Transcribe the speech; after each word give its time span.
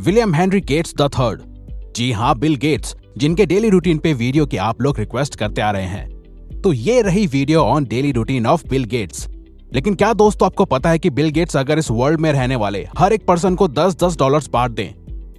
William 0.00 0.34
Henry 0.34 0.60
Gates 0.60 0.94
the 0.96 1.08
third. 1.14 1.40
जी 1.96 2.10
हाँ 2.12 2.34
Bill 2.38 2.54
Gates, 2.56 2.94
जिनके 3.18 3.46
daily 3.46 3.70
routine 3.70 3.98
पे 3.98 4.12
वीडियो 4.12 4.44
की 4.46 4.56
आप 4.58 4.80
लोग 4.82 4.98
रिक्वेस्ट 4.98 5.34
करते 5.36 5.60
आ 5.60 5.70
रहे 5.70 5.86
हैं। 5.86 6.60
तो 6.62 6.72
ये 6.72 7.00
रही 7.02 7.26
video 7.26 7.62
on 7.62 7.84
daily 7.84 8.12
routine 8.12 8.46
of 8.46 8.62
Bill 8.68 8.84
Gates. 8.84 9.26
लेकिन 9.72 9.94
क्या 9.94 10.12
दोस्तों 10.12 10.46
आपको 10.46 10.64
पता 10.64 10.90
है 10.90 10.98
कि 10.98 11.10
बिल 11.10 11.28
गेट्स 11.30 11.56
अगर 11.56 11.78
इस 11.78 11.90
वर्ल्ड 11.90 12.20
में 12.20 12.30
रहने 12.32 12.56
वाले 12.56 12.84
हर 12.98 13.12
एक 13.12 13.26
पर्सन 13.26 13.54
को 13.54 13.68
10-10 13.70 14.16
डॉलर्स 14.18 14.48
बांट 14.48 14.70
दें, 14.70 14.92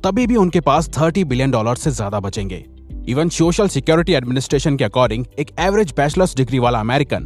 तभी 0.04 0.26
भी 0.28 0.36
उनके 0.36 0.60
पास 0.62 0.90
30 0.90 1.24
बिलियन 1.24 1.52
डॉलर 1.52 1.76
से 1.76 1.92
ज़्यादा 1.92 2.20
बचेंगे। 2.20 2.64
इवन 3.08 3.30
सोशल 3.30 3.68
सिक्योरिटी 3.68 4.14
एडमिनिस्ट्रेशन 4.14 4.78
के 4.78 4.84
अकॉर्डिंग 4.84 5.26
एक 5.40 5.52
एवरेज 5.60 5.94
बैचलर्स 5.98 6.36
डिग्री 6.36 6.60
वाला 6.60 6.80
अमेरिकन 6.80 7.26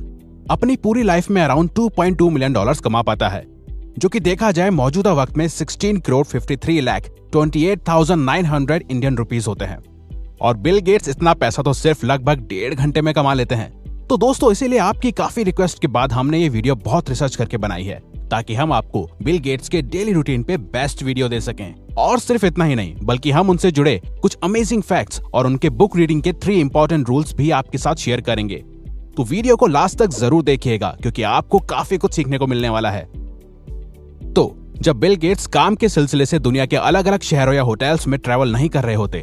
अपनी 0.51 0.75
पूरी 0.77 1.03
लाइफ 1.03 1.29
में 1.29 1.41
अराउंड 1.41 1.69
2.2 1.71 2.29
मिलियन 2.29 2.53
डॉलर्स 2.53 2.79
कमा 2.79 3.01
पाता 3.01 3.29
है। 3.29 3.43
जो 3.97 4.09
कि 4.09 4.19
देखा 4.19 4.51
जाए 4.51 4.69
मौजूदा 4.69 5.11
वक्त 5.13 5.37
में 5.37 5.47
16 5.47 5.99
करोड़ 5.99 6.25
53 6.27 6.81
लाख 6.81 7.09
28,900 7.33 8.81
इंडियन 8.81 9.17
रुपीस 9.17 9.47
होते 9.47 9.65
हैं। 9.65 9.77
और 10.41 10.57
बिल 10.57 10.79
गेट्स 10.79 11.09
इतना 11.09 11.33
पैसा 11.33 11.63
तो 11.63 11.73
सिर्फ़ 11.73 12.05
लगभग 12.05 12.39
डेढ़ 12.47 12.73
घंटे 12.73 13.01
में 13.01 13.13
कमा 13.13 13.33
लेते 13.33 13.55
हैं। 13.55 13.69
तो 14.07 14.17
दोस्तों 14.17 14.51
इसीलिए 14.51 14.79
आपकी 14.79 15.11
काफ़ी 15.11 15.43
रिक्वेस्ट 15.43 15.81
के 15.81 15.87
बाद 15.87 16.13
हमने 16.13 16.39
ये 16.39 16.49
वीडियो 16.49 16.75
बहुत 16.75 17.09
रिसर्च 17.09 17.35
करके 17.35 17.57
बनाई 17.57 17.83
है 17.83 17.99
ताकि 18.31 18.53
हम 18.53 18.73
आपको 18.73 19.07
बिल 19.23 19.37
गेट्स 19.39 19.69
के 19.69 19.81
डेली 19.81 20.13
रूटीन 20.13 20.43
पे 20.43 20.57
बेस्ट 20.57 21.03
वीडियो 21.03 21.29
दे 21.29 21.41
सकें। 21.41 21.73
और 21.97 22.19
सिर्फ़ 22.19 22.45
इतना 22.45 22.65
ही 22.65 22.75
नहीं 22.75 22.95
बल्कि 23.03 23.31
हम 23.31 23.49
उनसे 23.49 23.71
जुड़े 23.71 23.99
कुछ 24.21 24.37
अमेजिंग 24.43 24.81
फैक्ट्स 24.83 25.21
और 25.33 25.47
उनके 25.47 25.69
बुक 25.71 25.97
रीडिंग 25.97 26.21
के 26.21 26.33
थ्री 26.33 26.59
इंपॉर्टेंट 26.59 27.09
रूल्स 27.09 27.35
भी 27.35 27.51
आपके 27.53 27.77
साथ 27.77 27.95
शेयर 27.95 28.21
करेंगे। 28.21 28.63
तो 29.17 29.23
वीडियो 29.23 29.55
को 29.55 29.67
लास्ट 29.67 29.99
तक 29.99 30.09
ज़रूर 30.11 30.43
देखिएगा 30.43 30.95
क्योंकि 31.01 31.23
आपको 31.23 31.59
काफ़ी 31.59 31.97
कुछ 31.97 32.13
सीखने 32.13 32.37
को 32.37 32.47
मिलने 32.47 32.69
वाला 32.69 32.91
है। 32.91 33.07
जब 34.85 34.95
बिल 34.95 35.15
गेट्स 35.15 35.47
काम 35.47 35.75
के 35.75 35.87
सिलसिले 35.89 36.25
से 36.25 36.37
दुनिया 36.39 36.65
के 36.65 36.75
अलग 36.77 37.05
अलग 37.07 37.21
शहरों 37.21 37.53
या 37.53 37.61
होटल्स 37.61 38.05
में 38.07 38.17
ट्रेवल 38.19 38.51
नहीं 38.51 38.67
कर 38.69 38.83
रहे 38.83 38.95
होते 38.95 39.19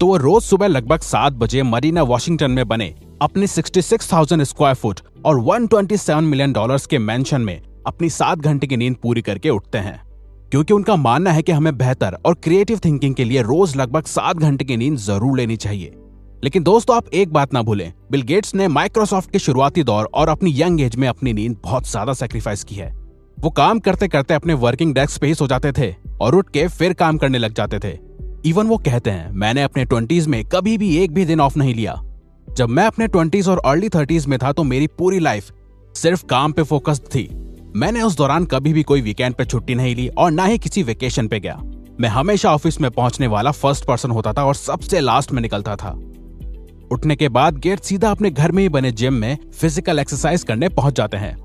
तो 0.00 0.06
वो 0.06 0.16
रोज 0.16 0.42
सुबह 0.42 0.66
लगभग 0.66 1.00
सात 1.00 1.32
बजे 1.32 1.62
मरीना 1.62 2.02
वॉशिंगटन 2.02 2.50
में 2.50 2.66
बने 2.68 2.88
अपने 3.22 3.46
66,000 3.46 4.44
स्क्वायर 4.44 4.74
फुट 4.74 5.00
और 5.26 5.40
127 5.40 6.20
मिलियन 6.22 6.52
डॉलर्स 6.52 6.86
के 6.86 6.98
मेंशन 6.98 7.40
में 7.40 7.60
अपनी 7.86 8.10
सात 8.10 8.38
घंटे 8.40 8.66
की 8.66 8.76
नींद 8.76 8.96
पूरी 9.02 9.22
करके 9.22 9.50
उठते 9.50 9.78
हैं। 9.78 9.98
क्योंकि 10.50 10.74
उनका 10.74 10.96
मानना 10.98 11.32
है 11.32 11.42
कि 11.42 11.52
हमें 11.52 11.76
बेहतर 11.78 12.18
और 12.26 12.34
क्रिएटिव 12.34 12.80
थिंकिंग 12.84 13.14
के 13.14 13.24
लिए 13.24 13.42
रोज 13.44 13.76
लगभग 13.76 14.06
सात 14.06 14.36
घंटे 14.38 14.64
की 14.64 14.76
नींद 14.76 14.98
ज़रूर 14.98 15.36
लेनी 15.36 15.56
चाहिए। 15.56 15.94
लेकिन 16.44 16.62
दोस्तों 16.62 16.96
आप 16.96 17.08
एक 17.14 17.32
बात 17.32 17.54
ना 17.54 17.62
भूलें 17.62 17.92
बिल 18.10 18.22
गेट्स 18.24 18.54
ने 18.54 18.68
माइक्रोसॉफ्ट 18.68 19.30
के 19.30 19.38
शुरुआती 19.38 19.82
दौर 19.84 20.10
और 20.14 20.28
अपनी 20.28 20.54
यंग 20.60 20.80
एज 20.80 20.96
में 20.96 21.08
अपनी 21.08 21.32
नींद 21.32 21.56
बहुत 21.64 21.90
ज़्यादा 21.90 22.12
सेक्रीफाइस 22.14 22.64
की 22.64 22.74
है। 22.74 22.96
वो 23.38 23.50
काम 23.50 23.78
करते 23.78 24.06
करते 24.08 24.34
अपने 24.34 24.54
वर्किंग 24.54 24.94
डेस्क 24.94 25.20
पे 25.20 25.26
ही 25.26 25.34
सो 25.34 25.46
जाते 25.46 25.70
थे 25.72 25.94
और 26.20 26.34
उठ 26.34 26.48
के 26.50 26.66
फिर 26.68 26.92
काम 26.92 27.18
करने 27.18 27.38
लग 27.38 27.52
जाते 27.54 27.78
थे। 27.78 27.98
इवन 28.44 28.66
वो 28.66 28.76
कहते 28.78 29.10
हैं, 29.10 29.30
मैंने 29.32 29.62
अपने 29.62 29.84
ट्वेंटीज 29.84 30.26
में 30.26 30.44
कभी 30.44 30.76
भी 30.78 30.96
एक 30.96 31.12
भी 31.12 31.24
दिन 31.24 31.40
ऑफ़ 31.40 31.58
नहीं 31.58 31.74
लिया। 31.74 31.94
जब 32.48 32.68
मैं 32.68 32.86
अपने 32.86 33.06
ट्वेंटीज 33.06 33.48
और 33.48 33.60
अर्ली 33.64 33.88
थर्टीज 33.88 34.26
में 34.26 34.38
था 34.38 34.52
तो 34.52 34.64
मेरी 34.64 34.86
पूरी 34.98 35.18
लाइफ 35.18 35.52
सिर्फ़ 35.94 36.24
काम 36.26 36.52
पे 36.52 36.62
फोकस्ड 36.62 37.02
थी। 37.14 37.28
मैंने 37.76 38.02
उस 38.02 38.16
दौरान 38.16 38.44
कभी 38.46 38.72
भी 38.72 38.82
कोई 38.82 39.00
वीकेंड 39.00 39.34
पे 39.34 39.44
छुट्टी 39.44 39.74
नहीं 39.74 39.94
ली 39.96 40.08
और 40.08 40.30
ना 40.30 40.44
ही 40.44 40.58
किसी 40.58 40.82
वेकेशन 40.82 41.28
पे 41.28 41.40
गया। 41.40 41.56
मैं 42.00 42.08
हमेशा 42.08 42.54
ऑफ़िस 42.54 42.80
में 42.80 42.90
पहुँचने 42.90 43.26
वाला 43.26 43.50
फ़र्स्ट 43.52 43.84
पर्सन 43.84 44.10
होता 44.10 44.32
था 44.32 44.44
और 44.44 44.54
सबसे 44.54 45.00
लास्ट 45.00 45.32
में 45.32 45.42
निकलता 45.42 45.76
था। 45.76 45.90
उठने 46.92 47.16
के 47.16 47.28
बाद 47.28 47.58
गेट 47.58 47.80
सीधा 47.80 48.10
अपने 48.10 48.30
घर 48.30 48.52
में 48.52 48.62
ही 48.62 48.68
बने 48.68 48.92
जिम 48.92 49.14
में 49.14 49.36
फ़िज़िकल 49.52 49.98
एक्सरसाइज 49.98 50.42
करने 50.42 50.68
पहुँच 50.68 50.96
जाते 50.96 51.16
हैं। 51.16 51.36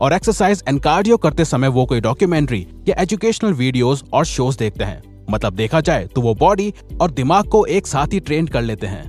और 0.00 0.12
एक्सरसाइज 0.12 0.62
एंड 0.68 0.80
कार्डियो 0.80 1.16
करते 1.16 1.44
समय 1.44 1.68
वो 1.68 1.84
कोई 1.84 2.00
डॉक्यूमेंट्री 2.00 2.66
या 2.88 3.02
एजुकेशनल 3.02 3.52
वीडियोस 3.52 4.04
और 4.12 4.24
शोज़ 4.24 4.58
देखते 4.58 4.84
हैं। 4.84 5.02
मतलब 5.30 5.54
देखा 5.54 5.80
जाए 5.80 6.06
तो 6.06 6.20
वो 6.20 6.34
बॉडी 6.34 6.72
और 7.00 7.10
दिमाग 7.10 7.48
को 7.48 7.64
एक 7.66 7.86
साथ 7.86 8.12
ही 8.12 8.20
ट्रेन 8.20 8.46
कर 8.46 8.62
लेते 8.62 8.86
हैं। 8.86 9.02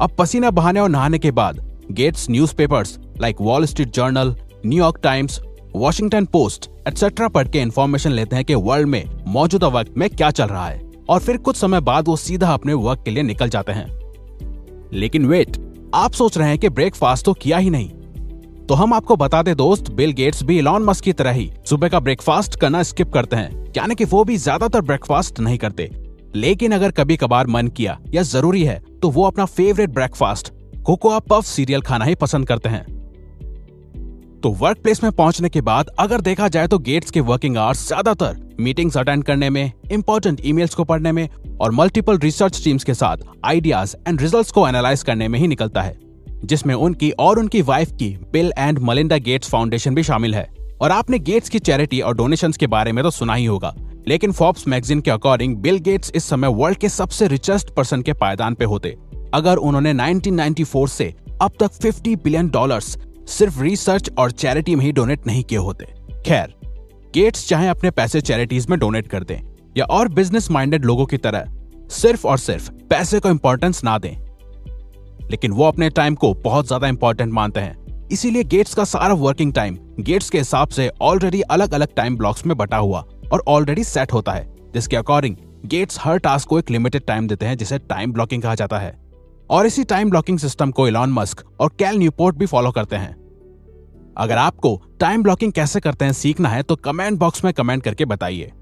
अब 0.00 0.16
पसीना 0.18 0.50
बहाने 0.50 0.80
और 0.80 0.88
नहाने 0.88 1.18
के 1.18 1.30
बाद 1.30 1.60
Gates 1.92 2.30
newspapers 2.30 2.98
like 3.20 3.36
Wall 3.40 3.66
Street 3.66 3.94
Journal 3.94 4.34
New York 4.66 5.00
Times 5.02 5.40
Washington 5.76 6.24
Post 6.24 6.70
etcetera 6.88 7.28
पढ़ 7.28 7.48
के 7.48 7.58
इन्फॉर्मेशन 7.58 8.10
लेते 8.10 8.36
हैं 8.36 8.44
कि 8.44 8.54
वर्ल्ड 8.54 8.88
में 8.88 9.04
मौजूदा 9.26 9.68
वक्त 9.68 9.94
में 9.98 10.08
क्या 10.10 10.30
चल 10.30 10.44
रहा 10.44 10.66
है। 10.68 10.80
और 11.08 11.20
फिर 11.20 11.36
कुछ 11.36 11.56
समय 11.56 11.80
बाद 11.80 12.08
वो 12.08 12.16
सीधा 12.16 12.52
अपने 12.54 12.74
वर्क 12.74 13.02
के 13.04 13.10
लिए 13.10 13.22
निकल 13.22 13.48
जाते 13.48 13.72
हैं। 13.72 13.86
लेकिन 14.92 15.26
वेट 15.26 15.56
आप 15.94 16.12
सोच 16.12 16.38
रहे 16.38 16.48
हैं 16.48 16.58
कि 16.58 16.68
ब्रेकफास्ट 16.68 17.24
तो 17.24 17.32
किया 17.32 17.58
ही 17.58 17.70
नहीं। 17.70 17.90
तो 18.68 18.74
हम 18.74 18.92
आपको 18.94 19.16
बता 19.16 19.42
दे 19.42 19.54
दोस्त 19.54 19.90
बिल 19.92 20.12
गेट्स 20.12 20.42
भी 20.42 20.58
इलॉन 20.58 20.82
मस्क 20.84 21.04
की 21.04 21.12
तरह 21.12 21.30
ही 21.30 21.50
सुबह 21.66 21.88
का 21.88 21.98
ब्रेकफास्ट 22.00 22.58
करना 22.60 22.82
स्किप 22.82 23.12
करते 23.12 23.36
हैं। 23.36 23.72
यानी 23.76 23.94
कि 23.94 24.04
वो 24.04 24.22
भी 24.24 24.36
ज़्यादातर 24.36 24.80
ब्रेकफास्ट 24.82 25.38
नहीं 25.40 25.58
करते। 25.58 25.88
लेकिन 26.34 26.72
अगर 26.72 26.90
कभी 26.90 27.16
कभार 27.16 27.46
मन 27.46 27.68
किया 27.68 27.98
या 28.14 28.22
ज़रूरी 28.24 28.62
है 28.64 28.78
तो 29.02 29.10
वो 29.10 29.24
अपना 29.24 29.44
favourite 29.46 29.90
breakfast 29.90 30.52
Cocoa 30.86 31.18
Puff 31.30 31.44
cereal 31.44 31.80
खाना 31.80 32.04
ही 32.04 32.14
पसंद 32.14 32.46
करते 32.46 32.68
हैं। 32.68 32.84
तो 34.42 34.50
वर्क 34.52 34.78
प्लेस 34.78 35.02
में 35.02 35.10
पहुँचने 35.12 35.48
के 35.48 35.60
बाद 35.60 35.90
अगर 35.98 36.20
देखा 36.20 36.48
जाए 36.48 36.66
तो 36.66 36.78
गेट्स 36.80 37.10
के 37.10 37.20
वर्किंग 37.22 37.56
आवर्स 37.56 37.86
ज़्यादातर 37.88 38.36
मीटिंग्स 38.60 38.96
अटेंड 38.96 39.24
करने 39.24 39.50
में 39.50 39.72
इंपॉर्टेंट 39.92 40.40
ईमेल्स 40.44 40.74
को 40.74 40.84
पढ़ने 40.84 41.12
में 41.12 41.28
और 41.60 41.70
मल्टीपल 41.72 42.18
रिसर्च 42.18 42.62
टीम्स 42.64 42.84
के 42.84 42.94
साथ 42.94 43.24
आइडियाज़ 43.44 43.94
एंड 44.08 44.20
रिजल्ट्स 44.20 44.50
को 44.50 44.66
एनालाइज 44.68 45.02
करने 45.02 45.28
में 45.28 45.38
ही 45.38 45.46
निकलता 45.46 45.82
है। 45.82 46.05
जिसमें 46.44 46.74
उनकी 46.74 47.10
और 47.10 47.38
उनकी 47.38 47.62
वाइफ 47.62 47.92
की 47.92 48.08
Bill 48.32 48.52
and 48.58 48.78
Melinda 48.78 49.16
Gates 49.16 49.48
Foundation 49.48 49.94
भी 49.94 50.02
शामिल 50.02 50.34
है। 50.34 50.48
और 50.80 50.90
आपने 50.90 51.18
गेट्स 51.18 51.48
की 51.48 51.58
चैरिटी 51.58 52.00
और 52.00 52.16
डोनेशन 52.16 52.52
के 52.52 52.66
बारे 52.66 52.92
में 52.92 53.02
तो 53.04 53.10
सुना 53.10 53.34
ही 53.34 53.44
होगा। 53.44 53.74
लेकिन 54.08 54.32
फोर्ब्स 54.32 54.68
मैगजीन 54.68 55.00
के 55.00 55.10
अकॉर्डिंग 55.10 55.56
बिल 55.56 55.78
गेट्स 55.78 56.12
इस 56.14 56.24
समय 56.24 56.48
वर्ल्ड 56.48 56.78
के 56.78 56.88
सबसे 56.88 57.28
रिचेस्ट 57.28 57.70
पर्सन 57.70 58.02
के 58.02 58.12
पायदान 58.12 58.54
पे 58.54 58.64
होते। 58.64 58.96
अगर 59.34 59.56
उन्होंने 59.56 59.92
1994 59.94 60.88
से 60.88 61.14
अब 61.42 61.52
तक 61.60 61.72
50 61.72 62.14
बिलियन 62.16 62.48
डॉलर्स 62.48 62.96
सिर्फ़ 63.28 63.60
रिसर्च 63.60 64.10
और 64.18 64.30
चैरिटी 64.30 64.74
में 64.74 64.84
ही 64.84 64.92
डोनेट 64.92 65.26
नहीं 65.26 65.42
किए 65.44 65.58
होते। 65.58 65.84
खैर 66.26 66.54
गेट्स 67.14 67.48
चाहे 67.48 67.68
अपने 67.68 67.90
पैसे 67.90 68.20
चैरिटीज 68.20 68.66
में 68.66 68.78
डोनेट 68.78 69.08
कर 69.08 69.24
दें 69.24 69.38
या 69.76 69.84
और 69.84 70.08
बिज़नेस 70.08 70.50
माइंडेड 70.50 70.84
लोगों 70.84 71.06
की 71.06 71.16
तरह 71.16 71.48
सिर्फ़ 71.90 72.26
और 72.26 72.38
सिर्फ़ 72.38 72.70
पैसे 72.90 73.20
को 73.20 73.28
इम्पोर्टेंस 73.28 73.84
ना 73.84 73.98
दें 73.98 74.16
लेकिन 75.30 75.52
वो 75.52 75.64
अपने 75.64 75.88
टाइम 75.90 76.14
को 76.14 76.32
बहुत 76.34 76.66
ज़्यादा 76.66 76.88
इंपॉर्टेंट 76.88 77.32
मानते 77.32 77.60
हैं। 77.60 78.08
इसीलिए 78.12 78.44
गेट्स 78.44 78.74
का 78.74 78.84
सारा 78.84 79.14
वर्किंग 79.14 79.52
टाइम 79.52 79.78
गेट्स 80.00 80.30
के 80.30 80.38
हिसाब 80.38 80.68
से 80.68 80.90
ऑलरेडी 81.02 81.40
अलग 81.42 81.74
अलग 81.74 81.94
टाइम 81.96 82.16
ब्लॉक्स 82.16 82.46
में 82.46 82.56
बटा 82.56 82.76
हुआ 82.76 83.04
और 83.32 83.42
ऑलरेडी 83.48 83.84
सेट 83.84 84.12
होता 84.12 84.32
है। 84.32 84.46
जिसके 84.74 84.96
अकॉर्डिंग 84.96 85.36
गेट्स 85.66 85.98
हर 86.00 86.18
टास्क 86.18 86.48
को 86.48 86.58
एक 86.58 86.70
लिमिटेड 86.70 87.06
टाइम 87.06 87.28
देते 87.28 87.46
हैं, 87.46 87.56
जिसे 87.56 87.78
टाइम 87.80 88.12
ब्लॉकिंग 88.12 88.42
कहा 88.42 88.54
जाता 88.54 88.78
है। 88.78 88.94
और 89.50 89.66
इसी 89.66 89.84
टाइम 89.84 90.10
ब्लॉकिंग 90.10 90.38
सिस्टम 90.38 90.70
को 90.70 90.86
इलॉन 90.88 91.12
मस्क 91.12 91.42
और 91.60 91.70
कैल 91.78 91.98
न्यूपोर्ट 91.98 92.36
भी 92.36 92.46
फॉलो 92.46 92.70
करते 92.70 92.96
हैं। 92.96 93.14
अगर 94.16 94.36
आपको 94.38 94.80
टाइम 95.00 95.22
ब्लॉकिंग 95.22 95.52
कैसे 95.52 95.80
करते 95.80 96.04
हैं 96.04 96.12
सीखना 96.12 96.48
है 96.48 96.62
तो 96.62 96.76
कमेंट 96.76 97.18
बॉक्स 97.18 97.44
में 97.44 97.52
कमेंट 97.54 97.82
करके 97.82 98.04
बताइए। 98.04 98.52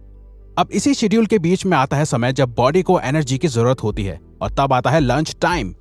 अब 0.59 0.69
इसी 0.71 0.95
शेड्यूल 0.95 1.27
के 1.27 1.39
बीच 1.39 1.65
में 1.67 1.77
आता 1.77 1.97
है 1.97 2.05
समय 2.05 2.33
जब 2.33 2.55
बॉडी 2.55 2.83
को 2.83 2.99
एनर्जी 3.01 3.39
की 3.39 3.49
ज़रूरत 3.49 3.83
होती 3.83 4.05
है 4.05 4.19
और 4.43 4.51
तब 4.51 4.73
आता 4.73 4.91
है 4.91 5.01
लंच 5.01 5.35
टाइम 5.41 5.75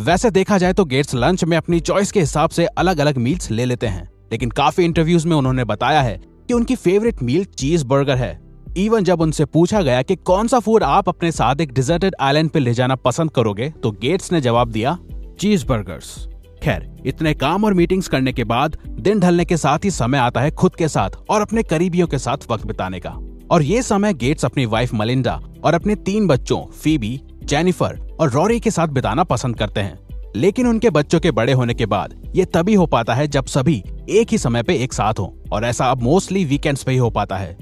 वैसे 0.00 0.30
देखा 0.30 0.56
जाए 0.58 0.72
तो 0.72 0.84
गेट्स 0.84 1.14
लंच 1.14 1.42
में 1.44 1.56
अपनी 1.56 1.78
चॉइस 1.80 2.10
के 2.12 2.20
हिसाब 2.20 2.50
से 2.50 2.64
अलग 2.68 2.98
अलग 2.98 3.18
मील्स 3.18 3.50
ले 3.50 3.64
लेते 3.64 3.86
हैं, 3.86 4.08
लेकिन 4.32 4.50
काफ़ी 4.50 4.84
इंटरव्यूज़ 4.84 5.26
में 5.28 5.36
उन्होंने 5.36 5.64
बताया 5.64 6.00
है 6.02 6.16
कि 6.48 6.54
उनकी 6.54 6.74
फेवरेट 6.76 7.22
मील 7.22 7.44
चीज़ 7.58 7.84
बर्गर 7.84 8.16
है। 8.16 8.38
इवन 8.76 9.04
जब 9.04 9.20
उनसे 9.20 9.44
पूछा 9.44 9.82
गया 9.82 10.02
कि 10.02 10.16
कौन 10.16 10.48
सा 10.48 10.58
फ़ूड 10.58 10.82
आप 10.82 11.08
अपने 11.08 11.30
साथ 11.32 11.60
एक 11.60 11.72
डिजर्टेड 11.72 12.14
आइलैंड 12.20 12.50
पे 12.50 12.58
ले 12.58 12.74
जाना 12.74 12.94
पसंद 12.96 13.30
करोगे 13.30 13.70
तो 13.82 13.90
गेट्स 13.92 14.32
ने 14.32 14.40
जवाब 14.40 14.72
दिया 14.72 14.98
चीज़ 15.40 15.66
बर्गर्स 15.66 16.14
खैर, 16.62 16.88
इतने 17.06 17.34
काम 17.34 17.64
और 17.64 17.74
मीटिंग्स 17.74 18.08
करने 18.08 18.32
के 18.32 18.44
बाद 18.44 18.76
दिन 18.90 19.20
ढलने 19.20 19.44
के 19.44 19.56
साथ 19.56 19.84
ही 19.84 19.90
समय 19.90 20.18
आता 20.18 20.40
है 20.40 20.50
खुद 20.52 20.76
के 20.76 20.88
साथ 20.88 21.16
और 21.30 21.40
अपने 21.40 21.62
करीबियों 21.62 22.06
के 22.06 22.18
साथ 22.18 22.50
वक्त 22.50 22.66
बिताने 22.66 23.00
का। 23.00 23.10
और 23.50 23.62
ये 23.62 23.82
समय 23.82 24.14
गेट्स 24.14 24.44
अपनी 24.44 24.66
वाइफ 24.66 24.94
मलिंडा 24.94 25.40
और 25.64 25.74
अपने 25.74 25.94
तीन 25.96 26.26
बच्चों 26.26 26.60
फीबी 26.72 27.20
जेनिफर 27.46 27.98
और 28.20 28.30
रॉरी 28.30 28.58
के 28.60 28.70
साथ 28.70 28.88
बिताना 28.88 29.24
पसंद 29.24 29.56
करते 29.56 29.80
हैं। 29.80 29.98
लेकिन 30.36 30.66
उनके 30.66 30.90
बच्चों 30.90 31.20
के 31.20 31.30
बड़े 31.30 31.52
होने 31.52 31.74
के 31.74 31.86
बाद 31.86 32.14
ये 32.34 32.44
तभी 32.46 32.74
हो 32.74 32.86
पाता 32.86 33.14
है 33.14 33.26
जब 33.28 33.46
सभी 33.46 33.82
एक 34.10 34.30
ही 34.30 34.38
समय 34.38 34.62
पे 34.62 34.76
एक 34.76 34.92
साथ 34.92 35.18
हो, 35.18 35.34
और 35.52 35.64
ऐसा 35.64 35.90
अब 35.90 36.02
मोस्टली 36.02 36.44
वीकेंड्स 36.44 36.82
पे 36.82 36.92
ही 36.92 36.98
हो 36.98 37.10
पाता 37.10 37.36
है। 37.36 37.56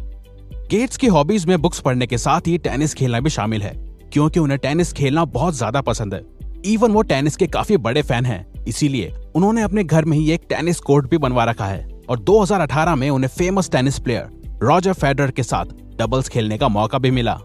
गेट्स 0.71 0.97
की 0.97 1.07
हॉबीज 1.07 1.47
में 1.47 1.61
बुक्स 1.63 1.81
पढ़ने 1.81 2.07
के 2.07 2.19
साथ 2.19 2.47
ही 2.47 2.57
टेनिस 2.59 2.95
खेलना 2.95 3.21
भी 3.21 3.31
शामिल 3.31 3.63
है, 3.63 3.75
क्योंकि 4.13 4.41
उन्हें 4.41 4.59
टेनिस 4.59 4.93
खेलना 4.93 5.25
बहुत 5.27 5.55
ज़्यादा 5.55 5.81
पसंद 5.83 6.15
है। 6.15 6.25
इवन 6.67 6.93
वो 6.93 7.03
टेनिस 7.03 7.37
के 7.37 7.47
काफ़ी 7.47 7.77
बड़े 7.79 8.03
फ़ैन 8.03 8.27
हैं, 8.27 8.65
इसीलिए 8.65 9.15
उन्होंने 9.37 9.63
अपने 9.63 9.85
घर 9.85 10.05
में 10.05 10.17
ही 10.17 10.31
एक 10.33 10.47
टेनिस 10.49 10.81
कोर्ट 10.81 11.11
भी 11.11 11.19
बनवा 11.19 11.45
रखा 11.45 11.67
है, 11.67 11.87
और 12.09 12.19
2018 12.21 12.95
में 12.95 13.09
उन्हें 13.11 13.29
famous 13.29 13.71
tennis 13.71 13.99
player 13.99 14.59
Roger 14.63 14.93
Federer 14.93 15.31
के 15.31 15.43
साथ 15.43 15.75
डबल्स 15.99 16.29
खेलने 16.29 16.59
का 16.59 16.69
मौका 16.69 16.99
भी 16.99 17.11
मिला। 17.11 17.41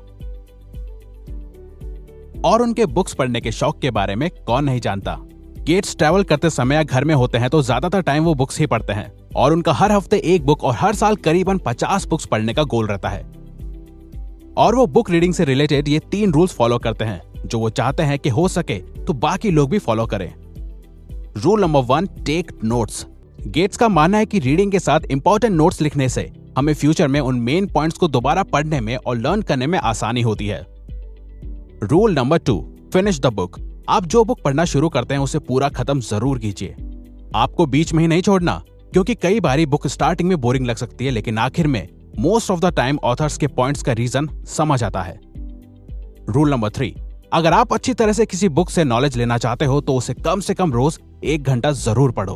और 2.46 2.62
उनके 2.62 2.86
बुक्स 2.88 3.14
पढ़ने 3.14 3.42
के 3.42 3.52
शौक 3.52 3.80
के 3.82 3.92
बारे 3.92 4.16
में 4.16 4.30
कौन 4.48 4.66
नहीं 4.66 4.80
जानता। 4.82 5.18
गेट्स 5.62 5.96
ट्रैवल 5.98 6.24
करते 6.24 6.50
समय 6.50 6.76
या 6.76 6.84
घर 6.84 7.04
में 7.04 7.14
होते 7.16 7.38
हैं 7.38 7.50
तो 7.50 7.62
ज़्यादातर 7.62 8.02
टाइम 8.02 8.24
वो 8.24 8.34
बुक्स 8.36 8.60
ही 8.60 8.66
पढ़ते 8.68 8.94
हैं 8.94 9.12
और 9.36 9.54
उनका 9.54 9.74
हर 9.74 9.92
हफ़्ते 9.92 10.18
एक 10.26 10.46
बुक 10.46 10.64
और 10.64 10.76
हर 10.76 10.96
साल 10.96 11.16
करीबन 11.18 11.58
पचास 11.58 12.08
बुक्स 12.08 12.26
पढ़ने 12.26 12.54
का 12.54 12.64
गोल 12.66 12.88
रहता 12.88 13.10
है। 13.10 13.22
और 14.58 14.76
वो 14.76 14.86
बुक 14.88 15.10
रीडिंग 15.12 15.34
से 15.34 15.46
रिलेटेड 15.46 15.88
ये 15.88 16.00
तीन 16.12 16.32
रूल्स 16.34 16.56
फॉलो 16.56 16.78
करते 16.78 17.06
हैं, 17.06 17.22
जो 17.46 17.60
वो 17.60 17.70
चाहते 17.72 18.04
हैं 18.04 18.18
कि 18.20 18.30
हो 18.30 18.48
सके 18.48 18.80
तो 19.00 19.14
बाकी 19.16 19.52
लोग 19.52 19.70
भी 19.70 19.80
फॉलो 19.80 20.06
करें। 20.06 20.34
Rule 21.38 21.62
number 21.62 21.82
one, 21.86 22.06
take 22.26 22.52
notes. 22.64 23.06
Gates 23.40 23.78
का 23.78 23.90
मानना 23.90 24.18
है 24.18 24.26
कि 24.26 24.40
रीडिंग 24.40 24.72
के 24.72 24.80
साथ 24.80 25.12
इंपॉर्टेंट 25.12 25.54
नोट्स 25.54 25.82
लिखने 25.82 26.10
से 26.10 26.30
हमें 26.58 26.74
फ्यूचर 26.74 27.08
में 27.08 27.20
उन 27.20 27.40
मेन 27.42 27.68
पॉइंट्स 27.68 27.98
को 27.98 28.08
दोबारा 28.08 28.44
पढ़ने 28.46 28.80
में 28.82 28.96
और 28.98 29.18
लर्न 29.18 29.42
करने 29.42 29.68
में 29.68 29.80
आसानी 29.80 30.22
होती 30.22 30.48
है। 30.48 30.66
Rule 31.82 32.14
number 32.14 32.38
two 32.38 32.56
finish 32.94 33.20
the 33.20 33.26
book 33.26 33.58
आप 33.90 34.06
जो 34.06 34.24
बुक 34.26 34.40
पढ़ना 34.44 34.64
शुरू 34.66 34.88
करते 34.90 35.14
हैं, 35.14 35.22
उसे 35.22 35.40
पूरा 35.40 35.68
खत्म 35.70 36.00
ज़रूर 36.00 36.40
कीजिए। 36.40 36.76
आपको 37.36 37.66
बीच 37.66 37.94
में 37.94 38.02
ही 38.02 38.08
नहीं 38.08 38.22
छोड़ना, 38.22 38.62
क्योंकि 38.94 39.16
कई 39.16 39.40
बार 39.40 39.66
बुक 39.66 39.88
स्टार्टिंग 39.88 40.30
में 40.30 40.40
बोरिंग 40.42 40.66
लग 40.68 40.76
सकती 40.76 41.06
है, 41.06 41.12
लेकिन 41.12 41.38
आखिर 41.38 41.68
में 41.68 41.88
most 42.20 42.52
of 42.52 42.60
the 42.60 42.74
time 42.76 43.00
authors 43.04 43.38
के 43.38 43.48
पॉइंट्स 43.48 43.84
का 43.84 43.94
रीजन 43.94 44.28
समझ 44.48 44.84
आता 44.84 45.02
है। 45.02 45.20
रूल 46.30 46.52
नंबर 46.52 46.70
थ्री 46.70 46.94
अगर 47.34 47.54
आप 47.54 47.74
अच्छी 47.74 47.94
तरह 47.94 48.14
से 48.14 48.26
किसी 48.26 48.50
बुक 48.50 48.70
से 48.70 48.84
नॉलेज 48.84 49.18
लेना 49.18 49.38
चाहते 49.38 49.66
हो 49.66 49.82
तो 49.82 49.96
उसे 49.96 50.14
कम 50.16 50.40
से 50.40 50.54
कम 50.54 50.74
रोज 50.74 51.00
एक 51.26 51.44
घंटा 51.44 51.72
ज़रूर 51.72 52.12
पढ़ो। 52.12 52.36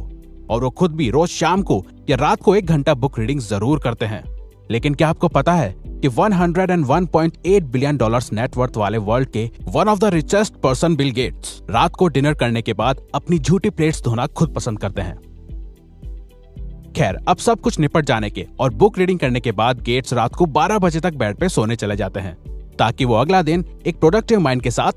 और 0.49 0.63
वो 0.63 0.69
खुद 0.69 0.95
भी 0.95 1.09
रोज 1.09 1.29
शाम 1.29 1.61
को 1.61 1.83
या 2.09 2.17
रात 2.17 2.41
को 2.41 2.55
एक 2.55 2.65
घंटा 2.65 2.93
बुक 2.95 3.19
रीडिंग 3.19 3.39
ज़रूर 3.41 3.79
करते 3.79 4.05
हैं। 4.05 4.23
लेकिन 4.71 4.93
क्या 4.93 5.09
आपको 5.09 5.27
पता 5.29 5.53
है 5.53 5.75
कि 6.05 6.09
101.8 6.09 7.63
बिलियन 7.63 7.97
डॉलर्स 7.97 8.33
नेटवर्थ 8.33 8.77
वाले 8.77 8.97
वर्ल्ड 8.97 9.29
के 9.29 9.51
one 9.63 9.87
of 9.87 9.99
the 9.99 10.05
richest 10.05 10.53
person 10.53 10.95
Bill 10.95 11.11
Gates 11.11 11.61
रात 11.69 11.95
को 11.95 12.07
डिनर 12.07 12.33
करने 12.33 12.61
के 12.61 12.73
बाद 12.73 13.01
अपनी 13.15 13.39
झूठी 13.39 13.69
प्लेट्स 13.69 14.03
धोना 14.03 14.27
खुद 14.27 14.53
पसंद 14.53 14.79
करते 14.79 15.01
हैं। 15.01 15.15
खैर, 16.93 17.17
अब 17.27 17.37
सब 17.37 17.59
कुछ 17.59 17.79
निपट 17.79 18.05
जाने 18.05 18.29
के 18.29 18.47
और 18.59 18.73
बुक 18.73 18.97
रीडिंग 18.97 19.19
करने 19.19 19.39
के 19.39 19.51
बाद 19.51 19.81
गेट्स 19.81 20.13
रात 20.13 20.35
को 20.35 20.45
12 20.45 20.77
बजे 20.77 20.99
तक 20.99 21.13
बेड 21.13 21.35
पे 21.35 21.49
सोने 21.49 21.75
चले 21.75 21.95
जाते 21.95 22.19
हैं, 22.19 22.35
ताकि 22.79 23.05
वो 23.05 23.15
अगला 23.15 23.41
दिन 23.41 23.65
एक 23.87 23.99
प्रोडक्टिव 23.99 24.39
माइंड 24.39 24.61
के 24.61 24.71
साथ 24.71 24.91